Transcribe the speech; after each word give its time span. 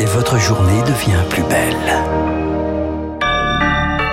et 0.00 0.04
votre 0.06 0.38
journée 0.38 0.80
devient 0.82 1.22
plus 1.30 1.42
belle. 1.44 1.76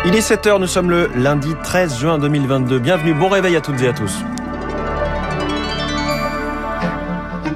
Il 0.05 0.15
est 0.15 0.27
7h, 0.27 0.59
nous 0.59 0.67
sommes 0.67 0.89
le 0.89 1.09
lundi 1.15 1.53
13 1.63 1.99
juin 1.99 2.17
2022. 2.17 2.79
Bienvenue, 2.79 3.13
bon 3.13 3.29
réveil 3.29 3.55
à 3.55 3.61
toutes 3.61 3.81
et 3.81 3.87
à 3.87 3.93
tous. 3.93 4.23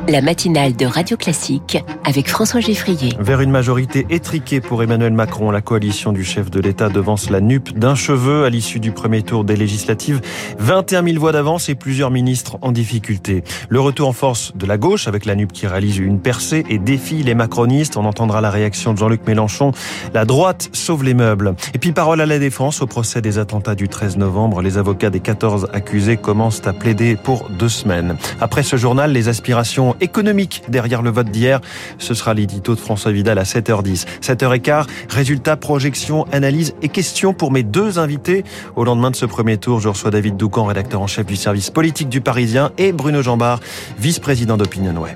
La 0.08 0.22
matinale 0.22 0.76
de 0.76 0.86
Radio 0.86 1.18
Classique 1.18 1.84
avec 2.04 2.30
François 2.30 2.60
Geffrier. 2.60 3.14
Vers 3.20 3.42
une 3.42 3.50
majorité 3.50 4.06
étriquée 4.10 4.62
pour 4.62 4.84
Emmanuel 4.84 5.14
Macron, 5.14 5.50
la 5.50 5.62
coalition 5.62 6.12
du 6.12 6.24
chef 6.24 6.52
de 6.52 6.60
l'État 6.60 6.90
devance 6.90 7.30
la 7.30 7.42
NUP 7.42 7.78
d'un 7.78 7.96
cheveu 7.96 8.46
à 8.46 8.50
l'issue 8.50 8.80
du 8.80 8.92
premier 8.92 9.24
tour 9.24 9.44
des 9.44 9.56
législatives. 9.56 10.22
21 10.60 11.04
000 11.04 11.20
voix 11.20 11.32
d'avance 11.32 11.70
et 11.70 11.76
plusieurs 11.76 12.12
ministres 12.12 12.58
en 12.62 12.72
difficulté. 12.72 13.44
Le 13.70 13.80
retour 13.80 14.08
en 14.08 14.14
force 14.14 14.56
de 14.56 14.66
la 14.66 14.78
gauche 14.78 15.08
avec 15.08 15.26
la 15.26 15.36
NUP 15.36 15.52
qui 15.52 15.66
réalise 15.66 15.98
une 15.98 16.20
percée 16.20 16.64
et 16.70 16.78
défie 16.78 17.24
les 17.24 17.34
macronistes. 17.34 17.98
On 17.98 18.06
entendra 18.06 18.42
la 18.42 18.52
réaction 18.52 18.94
de 18.94 19.00
Jean-Luc 19.00 19.26
Mélenchon. 19.26 19.72
La 20.14 20.26
droite 20.26 20.70
sauve 20.74 21.04
les 21.04 21.16
meubles. 21.16 21.56
Et 21.74 21.80
puis 21.80 21.92
parole 21.94 22.22
à 22.22 22.26
la 22.26 22.38
défense 22.38 22.82
au 22.82 22.86
procès 22.86 23.22
des 23.22 23.40
attentats 23.40 23.76
du 23.76 23.88
13 23.88 24.18
novembre. 24.18 24.62
Les 24.62 24.78
avocats 24.78 25.10
des 25.10 25.20
14 25.20 25.70
accusés 25.74 26.18
commencent 26.18 26.66
à 26.68 26.74
plaider 26.74 27.16
pour 27.16 27.50
deux 27.50 27.70
semaines. 27.70 28.18
Après 28.40 28.62
ce 28.62 28.76
journal, 28.76 29.12
les 29.12 29.30
aspirations 29.30 29.95
économique 30.02 30.64
derrière 30.70 31.02
le 31.02 31.10
vote 31.10 31.30
d'hier. 31.30 31.62
Ce 31.98 32.14
sera 32.14 32.34
l'édito 32.34 32.76
de 32.76 32.80
François 32.80 33.12
Vidal 33.12 33.38
à 33.38 33.44
7h10. 33.44 34.06
7h15, 34.22 34.86
résultats, 35.10 35.58
projections, 35.58 36.26
analyses 36.32 36.74
et 36.82 36.90
questions 36.90 37.34
pour 37.34 37.52
mes 37.52 37.64
deux 37.64 38.00
invités. 38.00 38.44
Au 38.76 38.84
lendemain 38.84 39.12
de 39.12 39.16
ce 39.16 39.26
premier 39.26 39.58
tour, 39.58 39.80
je 39.80 39.90
reçois 39.90 40.12
David 40.12 40.38
Doucan, 40.38 40.66
rédacteur 40.66 41.02
en 41.02 41.08
chef 41.08 41.26
du 41.26 41.36
service 41.36 41.70
politique 41.70 42.10
du 42.10 42.22
Parisien, 42.22 42.72
et 42.78 42.92
Bruno 42.92 43.22
Jambard, 43.22 43.60
vice-président 43.98 44.58
d'Opinionway. 44.58 45.16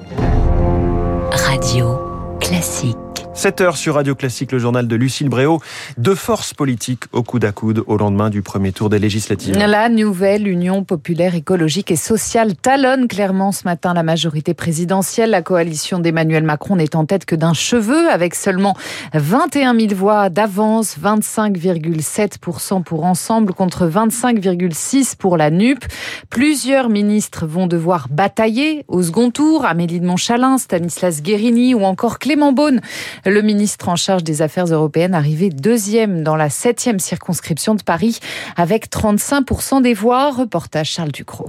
Radio 1.32 2.00
classique. 2.40 3.09
7 3.40 3.62
heures 3.62 3.78
sur 3.78 3.96
Radio 3.96 4.16
Classique, 4.16 4.52
le 4.52 4.60
journal 4.60 4.86
de 4.86 4.96
Lucille 4.98 5.30
Bréau. 5.30 5.62
Deux 5.98 6.14
forces 6.14 6.54
politiques 6.54 7.06
au 7.14 7.24
coude 7.24 7.46
à 7.46 7.54
coude 7.54 7.86
au 7.88 7.96
lendemain 7.96 8.30
du 8.30 8.42
premier 8.42 8.74
tour 8.74 8.90
des 8.90 9.00
législatives. 9.00 9.58
La 9.58 9.88
nouvelle 9.88 10.46
Union 10.46 10.84
populaire 10.84 11.36
écologique 11.36 11.90
et 11.90 11.96
sociale 11.96 12.58
talonne 12.58 13.08
clairement 13.08 13.54
ce 13.54 13.64
matin 13.64 13.94
la 13.94 14.04
majorité 14.04 14.54
présidentielle. 14.54 15.30
La 15.30 15.42
coalition 15.42 16.00
d'Emmanuel 16.00 16.44
Macron 16.44 16.76
n'est 16.76 16.98
en 16.98 17.06
tête 17.06 17.24
que 17.24 17.34
d'un 17.34 17.54
cheveu 17.54 18.10
avec 18.10 18.36
seulement 18.36 18.76
21 19.14 19.74
000 19.74 19.96
voix 19.96 20.28
d'avance, 20.28 20.98
25,7% 21.02 22.84
pour 22.84 23.06
ensemble 23.06 23.54
contre 23.54 23.88
25,6% 23.88 25.16
pour 25.16 25.38
la 25.38 25.50
NUP. 25.50 25.86
Plusieurs 26.30 26.90
ministres 26.90 27.46
vont 27.48 27.68
devoir 27.68 28.10
batailler 28.10 28.84
au 28.90 29.02
second 29.02 29.32
tour. 29.32 29.64
Amélie 29.64 30.02
de 30.02 30.06
Montchalin, 30.06 30.58
Stanislas 30.58 31.22
Guérini 31.22 31.74
ou 31.74 31.86
encore 31.86 32.20
Clément 32.20 32.52
Beaune. 32.52 32.82
Le 33.30 33.44
ministre 33.44 33.90
en 33.90 33.96
charge 33.96 34.24
des 34.24 34.42
Affaires 34.42 34.66
européennes 34.66 35.14
arrivé 35.14 35.52
deuxième 35.52 36.24
dans 36.24 36.36
la 36.36 36.50
septième 36.50 36.98
circonscription 36.98 37.76
de 37.76 37.84
Paris 37.84 38.18
avec 38.58 38.90
35% 38.90 39.84
des 39.84 39.94
voix. 39.94 40.32
Reportage 40.32 40.90
Charles 40.90 41.12
Ducrot. 41.12 41.48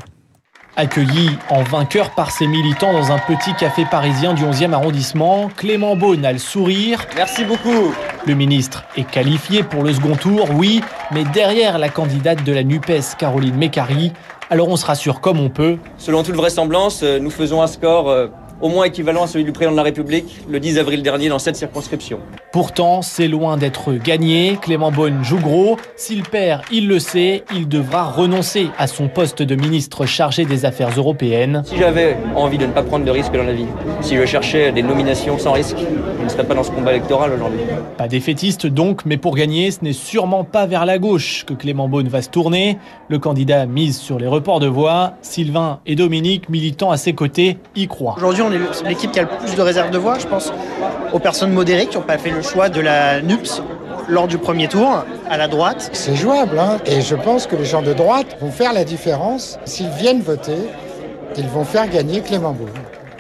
Accueilli 0.77 1.31
en 1.49 1.63
vainqueur 1.63 2.11
par 2.11 2.33
ses 2.33 2.47
militants 2.47 2.93
dans 2.93 3.13
un 3.13 3.19
petit 3.19 3.55
café 3.55 3.87
parisien 3.91 4.35
du 4.35 4.43
11e 4.45 4.75
arrondissement, 4.75 5.49
Clément 5.57 5.97
Beaune 5.97 6.27
a 6.27 6.33
le 6.33 6.39
sourire. 6.39 7.07
Merci 7.17 7.45
beaucoup. 7.45 7.95
Le 8.27 8.35
ministre 8.35 8.85
est 8.99 9.09
qualifié 9.09 9.63
pour 9.63 9.83
le 9.83 9.95
second 9.95 10.17
tour, 10.17 10.49
oui, 10.55 10.83
mais 11.13 11.25
derrière 11.25 11.79
la 11.79 11.89
candidate 11.89 12.45
de 12.45 12.53
la 12.53 12.63
NUPES, 12.63 13.17
Caroline 13.17 13.57
Mécari. 13.57 14.13
Alors 14.51 14.69
on 14.69 14.77
se 14.77 14.85
rassure 14.85 15.23
comme 15.23 15.41
on 15.41 15.49
peut. 15.49 15.79
Selon 15.97 16.25
toute 16.25 16.35
vraisemblance, 16.35 17.03
euh, 17.05 17.21
nous 17.21 17.31
faisons 17.31 17.63
un 17.63 17.69
score 17.69 18.11
euh, 18.11 18.27
au 18.61 18.69
moins 18.69 18.85
équivalent 18.85 19.25
à 19.25 19.27
celui 19.27 19.45
du 19.45 19.53
président 19.53 19.73
de 19.73 19.77
la 19.77 19.83
République 19.83 20.41
le 20.49 20.61
10 20.61 20.79
avril 20.79 21.03
dernier 21.03 21.29
dans 21.29 21.39
cette 21.39 21.57
circonscription. 21.57 22.21
Pourtant, 22.53 23.03
c'est 23.03 23.29
loin 23.29 23.57
d'être 23.57 23.93
gagné. 23.93 24.59
Clément 24.61 24.91
Beaune 24.91 25.23
joue 25.23 25.39
gros. 25.39 25.77
S'il 25.97 26.23
perd, 26.23 26.63
il 26.73 26.89
le 26.89 26.99
sait, 26.99 27.45
il 27.55 27.69
devra 27.69 28.05
renoncer 28.11 28.69
à 28.77 28.87
son 28.87 29.09
poste 29.09 29.43
de 29.43 29.55
ministre 29.55 30.05
chargé 30.05 30.45
des 30.45 30.65
Affaires 30.65 30.91
européennes. 30.97 31.63
Si 31.65 31.77
j'avais 31.77 32.17
envie 32.35 32.59
de 32.59 32.67
ne 32.67 32.73
pas 32.73 32.83
prendre 32.83 33.05
de 33.05 33.11
risques 33.11 33.33
dans 33.33 33.45
la 33.45 33.53
vie, 33.53 33.67
si 34.01 34.17
je 34.17 34.27
cherchais 34.27 34.73
des 34.73 34.83
nominations 34.83 35.39
sans 35.39 35.53
risque, 35.53 35.77
je 36.19 36.25
ne 36.25 36.29
serais 36.29 36.45
pas 36.45 36.55
dans 36.55 36.65
ce 36.65 36.71
combat 36.71 36.93
électoral 36.93 37.33
aujourd'hui. 37.33 37.61
Pas 37.97 38.09
défaitiste 38.09 38.67
donc, 38.67 39.05
mais 39.05 39.17
pour 39.17 39.37
gagner, 39.37 39.71
ce 39.71 39.79
n'est 39.83 39.93
sûrement 39.93 40.45
pas 40.45 40.67
vers 40.67 40.87
la 40.87 40.99
gauche 40.99 41.45
que 41.47 41.55
Clément 41.55 41.89
Beaune 41.89 42.09
va 42.09 42.23
se 42.23 42.31
tourner. 42.31 42.79
Le 43.09 43.19
candidat 43.19 43.67
mise 43.67 43.99
sur 43.99 44.19
les 44.19 44.27
reports 44.27 44.61
de 44.61 44.67
voix. 44.67 45.15
Sylvain 45.23 45.81
et 45.87 45.95
Dominique, 45.95 46.49
militants 46.49 46.91
à 46.91 46.97
ses 46.97 47.13
côtés, 47.13 47.59
y 47.77 47.87
croient. 47.87 48.17
Aujourd'hui, 48.19 48.50
on 48.51 48.85
est 48.85 48.89
l'équipe 48.89 49.13
qui 49.13 49.21
a 49.21 49.23
le 49.23 49.29
plus 49.29 49.55
de 49.55 49.63
réserves 49.63 49.91
de 49.91 49.99
voix, 49.99 50.19
je 50.19 50.27
pense, 50.27 50.53
aux 51.13 51.19
personnes 51.19 51.53
modérées 51.53 51.87
qui 51.87 51.97
n'ont 51.97 52.03
pas 52.03 52.19
fait 52.19 52.31
le 52.31 52.43
choix 52.43 52.69
de 52.69 52.81
la 52.81 53.21
NUPS 53.23 53.63
lors 54.09 54.27
du 54.27 54.39
premier 54.39 54.67
tour, 54.67 55.05
à 55.29 55.37
la 55.37 55.47
droite. 55.47 55.91
C'est 55.93 56.17
jouable, 56.17 56.59
hein 56.59 56.79
et 56.85 57.01
je 57.01 57.15
pense 57.15 57.47
que 57.47 57.57
les 57.57 57.65
gens 57.65 57.83
de 57.83 57.93
droite 57.93 58.37
vont 58.41 58.51
faire 58.51 58.73
la 58.73 58.85
différence. 58.85 59.59
S'ils 59.65 59.91
viennent 59.91 60.23
voter, 60.23 60.59
ils 61.37 61.49
vont 61.49 61.65
faire 61.65 61.89
gagner 61.89 62.21
Clément 62.21 62.53
Beaune 62.53 62.71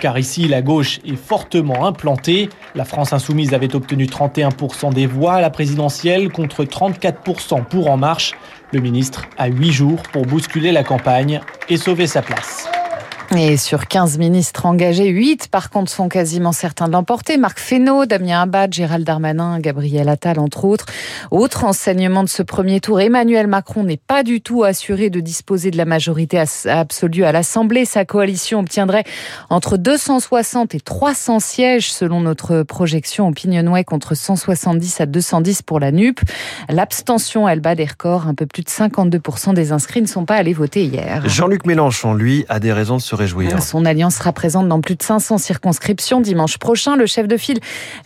car 0.00 0.18
ici 0.18 0.48
la 0.48 0.62
gauche 0.62 0.98
est 1.04 1.14
fortement 1.14 1.86
implantée. 1.86 2.48
La 2.74 2.86
France 2.86 3.12
insoumise 3.12 3.52
avait 3.52 3.76
obtenu 3.76 4.06
31% 4.06 4.94
des 4.94 5.06
voix 5.06 5.34
à 5.34 5.40
la 5.42 5.50
présidentielle 5.50 6.30
contre 6.30 6.64
34% 6.64 7.64
pour 7.64 7.90
En 7.90 7.98
Marche. 7.98 8.32
Le 8.72 8.80
ministre 8.80 9.26
a 9.36 9.48
8 9.48 9.72
jours 9.72 10.02
pour 10.10 10.24
bousculer 10.24 10.72
la 10.72 10.84
campagne 10.84 11.40
et 11.68 11.76
sauver 11.76 12.06
sa 12.06 12.22
place. 12.22 12.68
Et 13.36 13.56
sur 13.56 13.86
15 13.86 14.18
ministres 14.18 14.66
engagés, 14.66 15.06
8 15.06 15.48
par 15.52 15.70
contre 15.70 15.92
sont 15.92 16.08
quasiment 16.08 16.50
certains 16.50 16.88
de 16.88 16.92
l'emporter. 16.92 17.36
Marc 17.36 17.60
Fesneau, 17.60 18.04
Damien 18.04 18.42
Abad, 18.42 18.74
Gérald 18.74 19.06
Darmanin, 19.06 19.60
Gabriel 19.60 20.08
Attal 20.08 20.40
entre 20.40 20.64
autres. 20.64 20.86
Autre 21.30 21.62
enseignement 21.62 22.24
de 22.24 22.28
ce 22.28 22.42
premier 22.42 22.80
tour, 22.80 23.00
Emmanuel 23.00 23.46
Macron 23.46 23.84
n'est 23.84 23.98
pas 23.98 24.24
du 24.24 24.40
tout 24.40 24.64
assuré 24.64 25.10
de 25.10 25.20
disposer 25.20 25.70
de 25.70 25.76
la 25.76 25.84
majorité 25.84 26.42
absolue 26.66 27.22
à 27.22 27.30
l'Assemblée. 27.30 27.84
Sa 27.84 28.04
coalition 28.04 28.58
obtiendrait 28.58 29.04
entre 29.48 29.76
260 29.76 30.74
et 30.74 30.80
300 30.80 31.38
sièges 31.38 31.92
selon 31.92 32.22
notre 32.22 32.64
projection 32.64 33.28
Opinionway 33.28 33.84
contre 33.84 34.16
170 34.16 35.00
à 35.02 35.06
210 35.06 35.62
pour 35.62 35.78
la 35.78 35.92
NUP. 35.92 36.18
L'abstention, 36.68 37.48
elle 37.48 37.60
bat 37.60 37.76
des 37.76 37.84
records. 37.84 38.26
Un 38.26 38.34
peu 38.34 38.46
plus 38.46 38.64
de 38.64 38.70
52% 38.70 39.54
des 39.54 39.70
inscrits 39.70 40.02
ne 40.02 40.08
sont 40.08 40.24
pas 40.24 40.34
allés 40.34 40.52
voter 40.52 40.84
hier. 40.84 41.22
Jean-Luc 41.28 41.64
Mélenchon, 41.64 42.12
lui, 42.12 42.44
a 42.48 42.58
des 42.58 42.72
raisons 42.72 42.96
de 42.96 43.02
se 43.02 43.19
son 43.60 43.84
alliance 43.84 44.16
sera 44.16 44.32
présente 44.32 44.68
dans 44.68 44.80
plus 44.80 44.96
de 44.96 45.02
500 45.02 45.38
circonscriptions 45.38 46.20
dimanche 46.20 46.58
prochain. 46.58 46.96
Le 46.96 47.06
chef 47.06 47.28
de 47.28 47.36
file 47.36 47.60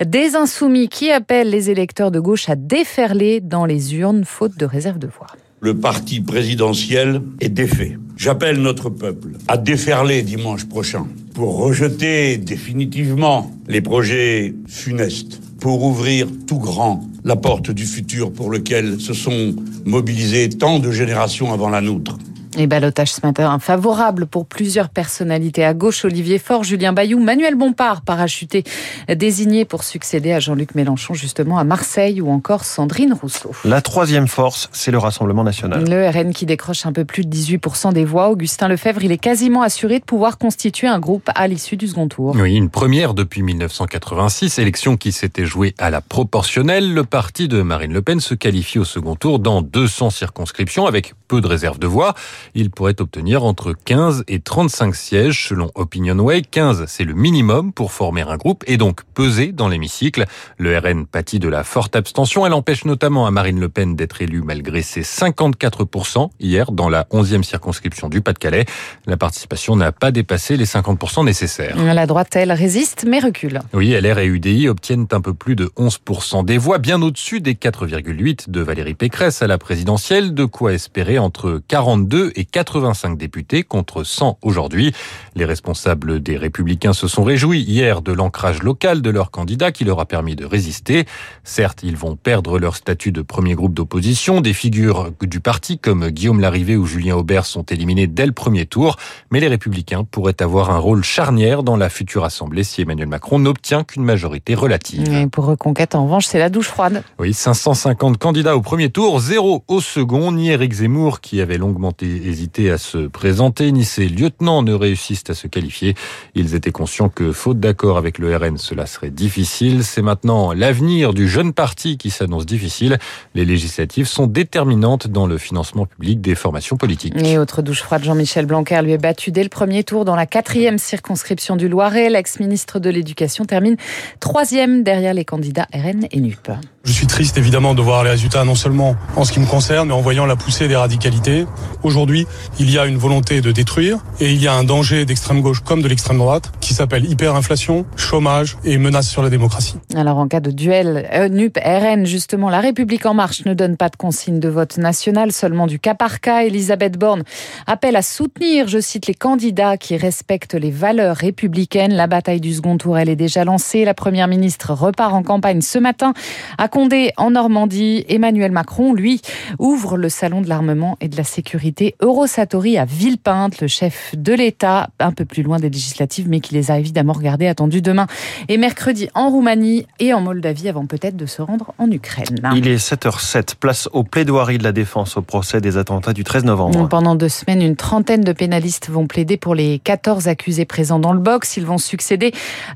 des 0.04 0.36
Insoumis 0.36 0.88
qui 0.88 1.10
appelle 1.10 1.50
les 1.50 1.70
électeurs 1.70 2.10
de 2.10 2.20
gauche 2.20 2.48
à 2.48 2.56
déferler 2.56 3.40
dans 3.40 3.64
les 3.64 3.94
urnes 3.96 4.24
faute 4.24 4.56
de 4.56 4.66
réserve 4.66 4.98
de 4.98 5.06
voix. 5.06 5.28
Le 5.60 5.74
parti 5.74 6.20
présidentiel 6.20 7.22
est 7.40 7.48
défait. 7.48 7.96
J'appelle 8.16 8.60
notre 8.60 8.90
peuple 8.90 9.30
à 9.48 9.56
déferler 9.56 10.22
dimanche 10.22 10.66
prochain 10.66 11.06
pour 11.34 11.56
rejeter 11.56 12.36
définitivement 12.36 13.50
les 13.66 13.80
projets 13.80 14.54
funestes, 14.68 15.40
pour 15.60 15.82
ouvrir 15.82 16.28
tout 16.46 16.58
grand 16.58 17.02
la 17.24 17.36
porte 17.36 17.70
du 17.70 17.86
futur 17.86 18.32
pour 18.32 18.50
lequel 18.50 19.00
se 19.00 19.14
sont 19.14 19.54
mobilisées 19.84 20.48
tant 20.50 20.78
de 20.78 20.90
générations 20.90 21.52
avant 21.52 21.70
la 21.70 21.80
nôtre. 21.80 22.18
Et 22.56 22.66
balotage 22.68 23.12
ce 23.12 23.20
matin 23.24 23.58
favorable 23.58 24.26
pour 24.26 24.46
plusieurs 24.46 24.88
personnalités 24.88 25.64
à 25.64 25.74
gauche, 25.74 26.04
Olivier 26.04 26.38
Faure, 26.38 26.62
Julien 26.62 26.92
Bayou, 26.92 27.18
Manuel 27.18 27.56
Bompard, 27.56 28.02
parachuté 28.02 28.62
désigné 29.08 29.64
pour 29.64 29.82
succéder 29.82 30.32
à 30.32 30.38
Jean-Luc 30.38 30.74
Mélenchon 30.76 31.14
justement 31.14 31.58
à 31.58 31.64
Marseille 31.64 32.20
ou 32.20 32.30
encore 32.30 32.64
Sandrine 32.64 33.12
Rousseau. 33.12 33.50
La 33.64 33.80
troisième 33.80 34.28
force, 34.28 34.68
c'est 34.72 34.92
le 34.92 34.98
Rassemblement 34.98 35.42
national. 35.42 35.88
Le 35.88 36.08
RN 36.08 36.32
qui 36.32 36.46
décroche 36.46 36.86
un 36.86 36.92
peu 36.92 37.04
plus 37.04 37.24
de 37.24 37.34
18% 37.34 37.92
des 37.92 38.04
voix. 38.04 38.28
Augustin 38.28 38.68
Lefebvre, 38.68 39.02
il 39.02 39.10
est 39.10 39.18
quasiment 39.18 39.62
assuré 39.62 39.98
de 39.98 40.04
pouvoir 40.04 40.38
constituer 40.38 40.86
un 40.86 41.00
groupe 41.00 41.28
à 41.34 41.48
l'issue 41.48 41.76
du 41.76 41.88
second 41.88 42.06
tour. 42.06 42.36
Oui, 42.38 42.54
une 42.54 42.70
première 42.70 43.14
depuis 43.14 43.42
1986, 43.42 44.58
élection 44.58 44.96
qui 44.96 45.10
s'était 45.10 45.46
jouée 45.46 45.74
à 45.78 45.90
la 45.90 46.00
proportionnelle. 46.00 46.94
Le 46.94 47.04
parti 47.04 47.48
de 47.48 47.62
Marine 47.62 47.92
Le 47.92 48.02
Pen 48.02 48.20
se 48.20 48.34
qualifie 48.34 48.78
au 48.78 48.84
second 48.84 49.16
tour 49.16 49.40
dans 49.40 49.60
200 49.60 50.10
circonscriptions 50.10 50.86
avec 50.86 51.14
peu 51.26 51.40
de 51.40 51.46
réserve 51.46 51.78
de 51.78 51.86
voix 51.86 52.14
il 52.54 52.70
pourrait 52.70 53.00
obtenir 53.00 53.44
entre 53.44 53.72
15 53.72 54.24
et 54.28 54.40
35 54.40 54.94
sièges 54.94 55.48
selon 55.48 55.70
Opinionway. 55.74 56.42
15, 56.42 56.84
c'est 56.86 57.04
le 57.04 57.14
minimum 57.14 57.72
pour 57.72 57.92
former 57.92 58.22
un 58.22 58.36
groupe 58.36 58.64
et 58.66 58.76
donc 58.76 59.02
peser 59.14 59.52
dans 59.52 59.68
l'hémicycle. 59.68 60.26
Le 60.58 60.78
RN 60.78 61.06
pâtit 61.06 61.38
de 61.38 61.48
la 61.48 61.64
forte 61.64 61.96
abstention. 61.96 62.46
Elle 62.46 62.52
empêche 62.52 62.84
notamment 62.84 63.26
à 63.26 63.30
Marine 63.30 63.60
Le 63.60 63.68
Pen 63.68 63.96
d'être 63.96 64.22
élue 64.22 64.42
malgré 64.42 64.82
ses 64.82 65.02
54% 65.02 66.30
hier 66.40 66.72
dans 66.72 66.88
la 66.88 67.04
11e 67.12 67.42
circonscription 67.42 68.08
du 68.08 68.20
Pas-de-Calais. 68.20 68.66
La 69.06 69.16
participation 69.16 69.76
n'a 69.76 69.92
pas 69.92 70.10
dépassé 70.10 70.56
les 70.56 70.66
50% 70.66 71.24
nécessaires. 71.24 71.76
La 71.82 72.06
droite, 72.06 72.36
elle, 72.36 72.52
résiste 72.52 73.04
mais 73.08 73.18
recule. 73.18 73.60
Oui, 73.72 73.90
LR 73.90 74.18
et 74.18 74.26
UDI 74.26 74.68
obtiennent 74.68 75.06
un 75.12 75.20
peu 75.20 75.34
plus 75.34 75.56
de 75.56 75.66
11% 75.76 76.44
des 76.44 76.58
voix, 76.58 76.78
bien 76.78 77.00
au-dessus 77.02 77.40
des 77.40 77.54
4,8 77.54 78.50
de 78.50 78.60
Valérie 78.60 78.94
Pécresse 78.94 79.42
à 79.42 79.46
la 79.46 79.58
présidentielle, 79.58 80.34
de 80.34 80.44
quoi 80.44 80.72
espérer 80.72 81.18
entre 81.18 81.60
42 81.68 82.32
et 82.34 82.44
85 82.44 83.16
députés 83.16 83.62
contre 83.62 84.04
100 84.04 84.38
aujourd'hui. 84.42 84.92
Les 85.34 85.44
responsables 85.44 86.20
des 86.20 86.36
Républicains 86.36 86.92
se 86.92 87.08
sont 87.08 87.24
réjouis 87.24 87.60
hier 87.62 88.02
de 88.02 88.12
l'ancrage 88.12 88.62
local 88.62 89.02
de 89.02 89.10
leur 89.10 89.30
candidat 89.30 89.72
qui 89.72 89.84
leur 89.84 90.00
a 90.00 90.06
permis 90.06 90.36
de 90.36 90.44
résister. 90.44 91.04
Certes, 91.42 91.80
ils 91.82 91.96
vont 91.96 92.16
perdre 92.16 92.58
leur 92.58 92.76
statut 92.76 93.12
de 93.12 93.22
premier 93.22 93.54
groupe 93.54 93.74
d'opposition. 93.74 94.40
Des 94.40 94.52
figures 94.52 95.10
du 95.20 95.40
parti 95.40 95.78
comme 95.78 96.08
Guillaume 96.08 96.40
Larrivé 96.40 96.76
ou 96.76 96.86
Julien 96.86 97.16
Aubert 97.16 97.46
sont 97.46 97.64
éliminés 97.64 98.06
dès 98.06 98.26
le 98.26 98.32
premier 98.32 98.66
tour, 98.66 98.96
mais 99.30 99.40
les 99.40 99.48
Républicains 99.48 100.04
pourraient 100.04 100.40
avoir 100.40 100.70
un 100.70 100.78
rôle 100.78 101.04
charnière 101.04 101.62
dans 101.62 101.76
la 101.76 101.88
future 101.88 102.24
Assemblée 102.24 102.64
si 102.64 102.82
Emmanuel 102.82 103.08
Macron 103.08 103.38
n'obtient 103.38 103.84
qu'une 103.84 104.04
majorité 104.04 104.54
relative. 104.54 105.12
Et 105.12 105.26
pour 105.26 105.44
Reconquête, 105.44 105.94
en 105.94 106.04
revanche, 106.04 106.26
c'est 106.26 106.38
la 106.38 106.48
douche 106.48 106.68
froide. 106.68 107.02
Oui, 107.18 107.32
550 107.32 108.18
candidats 108.18 108.56
au 108.56 108.60
premier 108.60 108.90
tour, 108.90 109.20
zéro 109.20 109.64
au 109.68 109.80
second. 109.80 110.32
Ni 110.32 110.50
Éric 110.50 110.72
Zemmour, 110.72 111.20
qui 111.20 111.40
avait 111.40 111.58
longuement 111.58 111.92
hésité 112.26 112.70
à 112.70 112.78
se 112.78 113.06
présenter, 113.06 113.72
ni 113.72 113.84
ses 113.84 114.08
lieutenants 114.08 114.62
ne 114.62 114.72
réussissent 114.72 115.24
à 115.28 115.34
se 115.34 115.46
qualifier. 115.46 115.94
Ils 116.34 116.54
étaient 116.54 116.72
conscients 116.72 117.08
que, 117.08 117.32
faute 117.32 117.60
d'accord 117.60 117.98
avec 117.98 118.18
le 118.18 118.36
RN, 118.36 118.58
cela 118.58 118.86
serait 118.86 119.10
difficile. 119.10 119.84
C'est 119.84 120.02
maintenant 120.02 120.52
l'avenir 120.52 121.14
du 121.14 121.28
jeune 121.28 121.52
parti 121.52 121.96
qui 121.96 122.10
s'annonce 122.10 122.46
difficile. 122.46 122.98
Les 123.34 123.44
législatives 123.44 124.06
sont 124.06 124.26
déterminantes 124.26 125.06
dans 125.06 125.26
le 125.26 125.38
financement 125.38 125.86
public 125.86 126.20
des 126.20 126.34
formations 126.34 126.76
politiques. 126.76 127.14
Et 127.16 127.38
autre 127.38 127.62
douche 127.62 127.82
froide, 127.82 128.04
Jean-Michel 128.04 128.46
Blanquer 128.46 128.80
lui 128.82 128.92
est 128.92 128.98
battu 128.98 129.30
dès 129.30 129.42
le 129.42 129.48
premier 129.48 129.84
tour 129.84 130.04
dans 130.04 130.16
la 130.16 130.26
quatrième 130.26 130.78
circonscription 130.78 131.56
du 131.56 131.68
Loiret. 131.68 132.10
L'ex-ministre 132.10 132.78
de 132.78 132.90
l'Éducation 132.90 133.44
termine 133.44 133.76
troisième 134.20 134.82
derrière 134.82 135.14
les 135.14 135.24
candidats 135.24 135.66
RN 135.72 136.06
et 136.10 136.20
NUP. 136.20 136.50
Je 136.84 136.92
suis 136.92 137.06
triste 137.06 137.38
évidemment 137.38 137.74
de 137.74 137.80
voir 137.80 138.04
les 138.04 138.10
résultats 138.10 138.44
non 138.44 138.54
seulement 138.54 138.94
en 139.16 139.24
ce 139.24 139.32
qui 139.32 139.40
me 139.40 139.46
concerne, 139.46 139.88
mais 139.88 139.94
en 139.94 140.02
voyant 140.02 140.26
la 140.26 140.36
poussée 140.36 140.68
des 140.68 140.76
radicalités. 140.76 141.46
Aujourd'hui, 141.82 142.26
il 142.60 142.70
y 142.70 142.78
a 142.78 142.84
une 142.84 142.98
volonté 142.98 143.40
de 143.40 143.52
détruire 143.52 144.04
et 144.20 144.30
il 144.30 144.42
y 144.42 144.48
a 144.48 144.52
un 144.52 144.64
danger 144.64 145.06
d'extrême 145.06 145.40
gauche 145.40 145.60
comme 145.60 145.80
de 145.80 145.88
l'extrême 145.88 146.18
droite 146.18 146.52
qui 146.60 146.74
s'appelle 146.74 147.10
hyperinflation, 147.10 147.86
chômage 147.96 148.58
et 148.64 148.76
menace 148.76 149.08
sur 149.08 149.22
la 149.22 149.30
démocratie. 149.30 149.76
Alors 149.96 150.18
en 150.18 150.28
cas 150.28 150.40
de 150.40 150.50
duel 150.50 151.08
euh, 151.10 151.30
NUP-RN, 151.30 152.04
justement, 152.04 152.50
la 152.50 152.60
République 152.60 153.06
en 153.06 153.14
marche 153.14 153.46
ne 153.46 153.54
donne 153.54 153.78
pas 153.78 153.88
de 153.88 153.96
consigne 153.96 154.38
de 154.38 154.50
vote 154.50 154.76
national, 154.76 155.32
seulement 155.32 155.66
du 155.66 155.78
cas 155.78 155.94
par 155.94 156.20
cas. 156.20 156.42
Elisabeth 156.42 156.98
Borne 156.98 157.22
appelle 157.66 157.96
à 157.96 158.02
soutenir, 158.02 158.68
je 158.68 158.78
cite, 158.78 159.06
les 159.06 159.14
candidats 159.14 159.78
qui 159.78 159.96
respectent 159.96 160.54
les 160.54 160.70
valeurs 160.70 161.16
républicaines. 161.16 161.94
La 161.94 162.08
bataille 162.08 162.42
du 162.42 162.52
second 162.52 162.76
tour, 162.76 162.98
elle 162.98 163.08
est 163.08 163.16
déjà 163.16 163.44
lancée. 163.44 163.86
La 163.86 163.94
première 163.94 164.28
ministre 164.28 164.74
repart 164.74 165.14
en 165.14 165.22
campagne 165.22 165.62
ce 165.62 165.78
matin 165.78 166.12
à 166.58 166.68
Condé 166.74 167.12
en 167.16 167.30
Normandie. 167.30 168.04
Emmanuel 168.08 168.50
Macron, 168.50 168.94
lui, 168.94 169.20
ouvre 169.60 169.96
le 169.96 170.08
salon 170.08 170.40
de 170.40 170.48
l'armement 170.48 170.96
et 171.00 171.06
de 171.06 171.16
la 171.16 171.22
sécurité 171.22 171.94
Eurosatori 172.00 172.78
à 172.78 172.84
Villepinte, 172.84 173.60
le 173.60 173.68
chef 173.68 174.12
de 174.18 174.32
l'État, 174.32 174.90
un 174.98 175.12
peu 175.12 175.24
plus 175.24 175.44
loin 175.44 175.60
des 175.60 175.70
législatives, 175.70 176.28
mais 176.28 176.40
qui 176.40 176.52
les 176.52 176.72
a 176.72 176.78
évidemment 176.80 177.12
regardées, 177.12 177.46
attendues 177.46 177.80
demain 177.80 178.08
et 178.48 178.56
mercredi 178.56 179.08
en 179.14 179.30
Roumanie 179.30 179.86
et 180.00 180.12
en 180.12 180.20
Moldavie 180.20 180.68
avant 180.68 180.84
peut-être 180.86 181.14
de 181.14 181.26
se 181.26 181.42
rendre 181.42 181.74
en 181.78 181.88
Ukraine. 181.92 182.40
Il 182.56 182.66
est 182.66 182.84
7h07, 182.84 183.54
place 183.54 183.88
au 183.92 184.02
plaidoirie 184.02 184.58
de 184.58 184.64
la 184.64 184.72
défense 184.72 185.16
au 185.16 185.22
procès 185.22 185.60
des 185.60 185.76
attentats 185.76 186.12
du 186.12 186.24
13 186.24 186.42
novembre. 186.42 186.88
Pendant 186.88 187.14
deux 187.14 187.28
semaines, 187.28 187.62
une 187.62 187.76
trentaine 187.76 188.22
de 188.22 188.32
pénalistes 188.32 188.90
vont 188.90 189.06
plaider 189.06 189.36
pour 189.36 189.54
les 189.54 189.78
14 189.78 190.26
accusés 190.26 190.64
présents 190.64 190.98
dans 190.98 191.12
le 191.12 191.20
box. 191.20 191.56
Ils 191.56 191.66
vont 191.66 191.78
succéder 191.78 192.32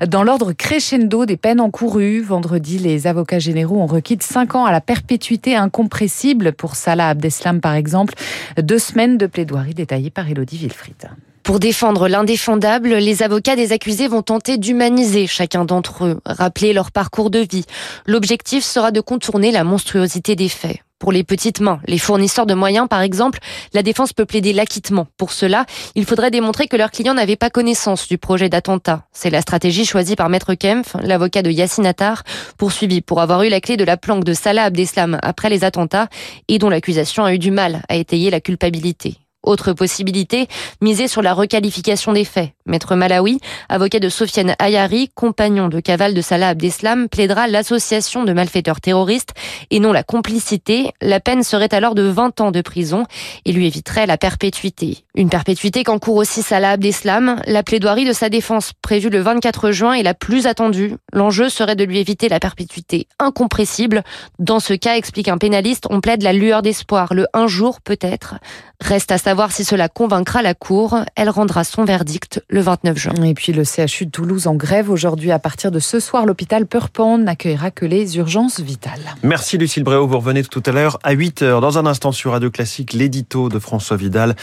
dans 0.06 0.22
l'ordre 0.22 0.52
crescendo 0.52 1.26
des 1.26 1.36
peines 1.36 1.60
encourues. 1.60 2.20
Vendredi, 2.20 2.78
les 2.78 3.08
avocats 3.08 3.40
généraux 3.40 3.78
ont 3.78 3.87
requis 3.88 4.16
de 4.16 4.22
5 4.22 4.54
ans 4.54 4.64
à 4.64 4.72
la 4.72 4.80
perpétuité 4.80 5.56
incompressible 5.56 6.52
pour 6.52 6.76
Salah 6.76 7.08
Abdeslam, 7.08 7.60
par 7.60 7.74
exemple. 7.74 8.14
Deux 8.60 8.78
semaines 8.78 9.18
de 9.18 9.26
plaidoirie 9.26 9.74
détaillées 9.74 10.10
par 10.10 10.28
Elodie 10.28 10.58
Wilfried. 10.58 11.08
Pour 11.48 11.60
défendre 11.60 12.08
l'indéfendable, 12.08 12.96
les 12.96 13.22
avocats 13.22 13.56
des 13.56 13.72
accusés 13.72 14.06
vont 14.06 14.20
tenter 14.20 14.58
d'humaniser 14.58 15.26
chacun 15.26 15.64
d'entre 15.64 16.04
eux, 16.04 16.20
rappeler 16.26 16.74
leur 16.74 16.92
parcours 16.92 17.30
de 17.30 17.38
vie. 17.38 17.64
L'objectif 18.04 18.62
sera 18.62 18.90
de 18.90 19.00
contourner 19.00 19.50
la 19.50 19.64
monstruosité 19.64 20.36
des 20.36 20.50
faits. 20.50 20.80
Pour 20.98 21.10
les 21.10 21.24
petites 21.24 21.60
mains, 21.60 21.80
les 21.86 21.96
fournisseurs 21.96 22.44
de 22.44 22.52
moyens 22.52 22.86
par 22.86 23.00
exemple, 23.00 23.38
la 23.72 23.82
défense 23.82 24.12
peut 24.12 24.26
plaider 24.26 24.52
l'acquittement. 24.52 25.06
Pour 25.16 25.32
cela, 25.32 25.64
il 25.94 26.04
faudrait 26.04 26.30
démontrer 26.30 26.66
que 26.68 26.76
leurs 26.76 26.90
clients 26.90 27.14
n'avaient 27.14 27.34
pas 27.34 27.48
connaissance 27.48 28.08
du 28.08 28.18
projet 28.18 28.50
d'attentat. 28.50 29.04
C'est 29.14 29.30
la 29.30 29.40
stratégie 29.40 29.86
choisie 29.86 30.16
par 30.16 30.28
Maître 30.28 30.52
Kempf, 30.52 30.96
l'avocat 31.00 31.40
de 31.40 31.50
Yassine 31.50 31.86
Attar, 31.86 32.24
poursuivi 32.58 33.00
pour 33.00 33.22
avoir 33.22 33.42
eu 33.42 33.48
la 33.48 33.62
clé 33.62 33.78
de 33.78 33.84
la 33.84 33.96
planque 33.96 34.24
de 34.24 34.34
Salah 34.34 34.64
Abdeslam 34.64 35.18
après 35.22 35.48
les 35.48 35.64
attentats 35.64 36.08
et 36.48 36.58
dont 36.58 36.68
l'accusation 36.68 37.24
a 37.24 37.32
eu 37.32 37.38
du 37.38 37.52
mal 37.52 37.80
à 37.88 37.96
étayer 37.96 38.28
la 38.28 38.42
culpabilité. 38.42 39.16
Autre 39.48 39.72
possibilité, 39.72 40.46
miser 40.82 41.08
sur 41.08 41.22
la 41.22 41.32
requalification 41.32 42.12
des 42.12 42.26
faits. 42.26 42.50
Maître 42.66 42.96
Malawi, 42.96 43.40
avocat 43.70 43.98
de 43.98 44.10
Sofiane 44.10 44.54
Ayari, 44.58 45.08
compagnon 45.14 45.68
de 45.68 45.80
cavale 45.80 46.12
de 46.12 46.20
Salah 46.20 46.50
Abdeslam, 46.50 47.08
plaidera 47.08 47.48
l'association 47.48 48.24
de 48.24 48.34
malfaiteurs 48.34 48.82
terroristes 48.82 49.32
et 49.70 49.80
non 49.80 49.90
la 49.90 50.02
complicité. 50.02 50.92
La 51.00 51.18
peine 51.18 51.42
serait 51.42 51.72
alors 51.74 51.94
de 51.94 52.02
20 52.02 52.42
ans 52.42 52.50
de 52.50 52.60
prison 52.60 53.04
et 53.46 53.52
lui 53.52 53.66
éviterait 53.66 54.04
la 54.04 54.18
perpétuité. 54.18 54.98
Une 55.14 55.30
perpétuité 55.30 55.82
qu'encourt 55.82 56.16
aussi 56.16 56.42
Salah 56.42 56.72
Abdeslam. 56.72 57.40
La 57.46 57.62
plaidoirie 57.62 58.04
de 58.04 58.12
sa 58.12 58.28
défense 58.28 58.72
prévue 58.82 59.08
le 59.08 59.20
24 59.20 59.70
juin 59.70 59.94
est 59.94 60.02
la 60.02 60.12
plus 60.12 60.46
attendue. 60.46 60.96
L'enjeu 61.14 61.48
serait 61.48 61.74
de 61.74 61.84
lui 61.84 62.00
éviter 62.00 62.28
la 62.28 62.38
perpétuité 62.38 63.08
incompressible. 63.18 64.04
Dans 64.38 64.60
ce 64.60 64.74
cas, 64.74 64.96
explique 64.96 65.28
un 65.28 65.38
pénaliste, 65.38 65.86
on 65.88 66.02
plaide 66.02 66.22
la 66.22 66.34
lueur 66.34 66.60
d'espoir, 66.60 67.14
le 67.14 67.26
un 67.32 67.46
jour 67.46 67.80
peut-être. 67.80 68.34
Reste 68.80 69.10
à 69.10 69.18
savoir 69.18 69.37
si 69.46 69.64
cela 69.64 69.88
convaincra 69.88 70.42
la 70.42 70.54
Cour. 70.54 70.98
Elle 71.14 71.30
rendra 71.30 71.62
son 71.62 71.84
verdict 71.84 72.42
le 72.48 72.60
29 72.60 72.98
juin. 72.98 73.22
Et 73.22 73.34
puis 73.34 73.52
le 73.52 73.62
CHU 73.62 74.06
de 74.06 74.10
Toulouse 74.10 74.46
en 74.48 74.54
grève 74.54 74.90
aujourd'hui. 74.90 75.30
À 75.30 75.38
partir 75.38 75.70
de 75.70 75.78
ce 75.78 76.00
soir, 76.00 76.26
l'hôpital 76.26 76.66
Purpan 76.66 77.18
n'accueillera 77.18 77.70
que 77.70 77.86
les 77.86 78.16
urgences 78.16 78.60
vitales. 78.60 79.00
Merci 79.22 79.56
Lucille 79.56 79.84
Bréau. 79.84 80.08
Vous 80.08 80.18
revenez 80.18 80.42
tout 80.42 80.62
à 80.66 80.72
l'heure 80.72 80.98
à 81.04 81.14
8h. 81.14 81.60
Dans 81.60 81.78
un 81.78 81.86
instant 81.86 82.10
sur 82.10 82.32
Radio 82.32 82.50
Classique, 82.50 82.92
l'édito 82.92 83.48
de 83.48 83.58
François 83.60 83.96
Vidal. 83.96 84.34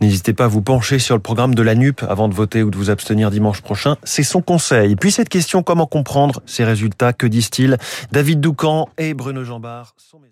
N'hésitez 0.00 0.32
pas 0.32 0.46
à 0.46 0.48
vous 0.48 0.62
pencher 0.62 0.98
sur 0.98 1.14
le 1.14 1.22
programme 1.22 1.54
de 1.54 1.62
la 1.62 1.76
NUP 1.76 2.02
avant 2.02 2.28
de 2.28 2.34
voter 2.34 2.64
ou 2.64 2.70
de 2.70 2.76
vous 2.76 2.90
abstenir 2.90 3.30
dimanche 3.30 3.60
prochain. 3.60 3.96
C'est 4.02 4.24
son 4.24 4.42
conseil. 4.42 4.96
Puis 4.96 5.12
cette 5.12 5.28
question, 5.28 5.62
comment 5.62 5.86
comprendre 5.86 6.42
ces 6.46 6.64
résultats? 6.64 7.12
Que 7.12 7.28
disent-ils? 7.28 7.76
David 8.10 8.40
Doucan 8.40 8.88
et 8.98 9.14
Bruno 9.14 9.44
Jambard 9.44 9.94
sont 9.96 10.18
mes 10.18 10.29